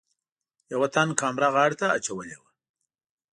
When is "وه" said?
2.41-2.49